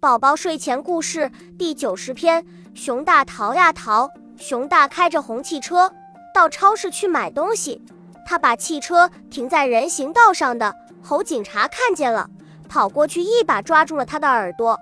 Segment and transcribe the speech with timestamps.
[0.00, 4.08] 宝宝睡前故事第九十篇：熊大逃呀逃。
[4.38, 5.92] 熊大开着红汽车
[6.32, 7.82] 到超市去买东西，
[8.24, 12.30] 他把汽车停在人行道上的猴警察看见了，
[12.66, 14.78] 跑过去一把抓住了他的耳朵。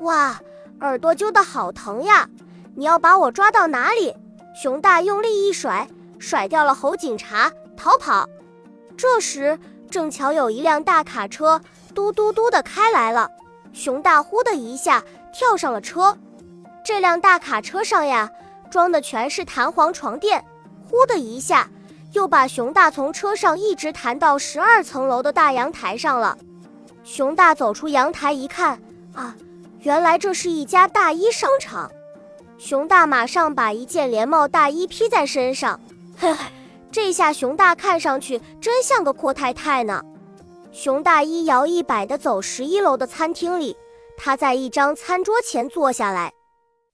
[0.00, 0.40] 哇，
[0.80, 2.28] 耳朵揪得好疼呀！
[2.74, 4.12] 你要把我抓到哪里？
[4.60, 5.86] 熊大用力一甩，
[6.18, 8.28] 甩掉了猴警察，逃跑。
[8.96, 9.56] 这时
[9.88, 11.60] 正巧有一辆大卡车
[11.94, 13.30] 嘟嘟嘟的开来了。
[13.72, 16.16] 熊大呼的一下跳上了车，
[16.84, 18.30] 这辆大卡车上呀，
[18.70, 20.44] 装的全是弹簧床垫。
[20.88, 21.68] 呼的一下，
[22.12, 26.36] 又把熊大从车上一直弹到十二层楼的大阳台上了。
[27.04, 28.80] 熊大走出阳台一看，
[29.14, 29.34] 啊，
[29.80, 31.90] 原来这是一家大衣商场。
[32.58, 35.80] 熊大马上把一件连帽大衣披在身上，
[36.18, 36.44] 嘿嘿，
[36.90, 40.04] 这下熊大看上去真像个阔太太呢。
[40.72, 43.76] 熊大一摇一摆地走十一楼的餐厅里，
[44.16, 46.32] 他在一张餐桌前坐下来。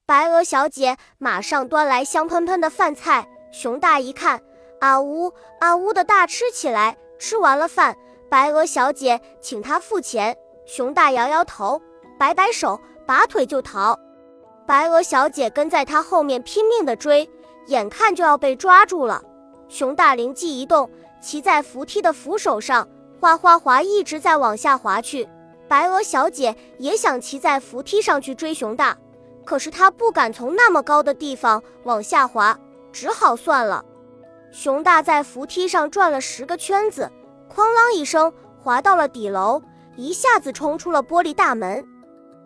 [0.06, 3.28] 白鹅小姐马上端来香喷喷的饭菜。
[3.52, 4.40] 熊大一看，
[4.80, 6.96] 啊呜啊呜的大吃起来。
[7.18, 7.96] 吃完了饭，
[8.30, 10.36] 白鹅小姐请他付钱。
[10.64, 11.80] 熊大摇摇头，
[12.18, 13.98] 摆摆手，拔腿就逃。
[14.66, 17.28] 白鹅小姐跟在他后面拼命地追，
[17.66, 19.22] 眼看就要被抓住了。
[19.68, 20.90] 熊大灵机一动，
[21.20, 22.88] 骑在扶梯的扶手上。
[23.20, 25.28] 哗哗滑，一直在往下滑去。
[25.68, 28.96] 白鹅小姐也想骑在扶梯上去追熊大，
[29.44, 32.56] 可是她不敢从那么高的地方往下滑，
[32.92, 33.84] 只好算了。
[34.52, 37.10] 熊大在扶梯上转了十个圈子，
[37.52, 39.60] 哐啷一声滑到了底楼，
[39.96, 41.84] 一下子冲出了玻璃大门。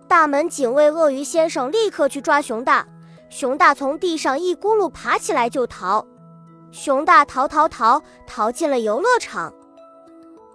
[0.09, 2.87] 大门警卫鳄鱼先生立刻去抓熊大，
[3.29, 6.05] 熊大从地上一咕噜爬起来就逃。
[6.73, 9.53] 熊大逃逃逃逃进了游乐场。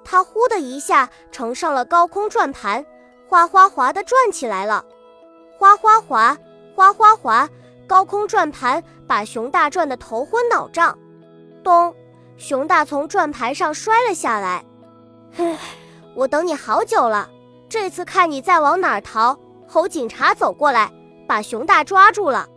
[0.06, 2.86] 他呼的一下乘上了高空转盘，
[3.28, 4.86] 哗哗哗的转起来了，
[5.58, 6.38] 哗哗哗，
[6.76, 7.50] 哗哗哗，
[7.88, 10.98] 高空转盘把熊大转得头昏脑胀。
[11.64, 11.94] 咚，
[12.38, 14.64] 熊大从转盘上摔了下来。
[15.36, 15.58] 嘿，
[16.16, 17.28] 我等你好久了，
[17.68, 19.38] 这次看你再往哪儿逃。
[19.68, 20.92] 猴警察走过来，
[21.28, 22.48] 把熊大抓住了。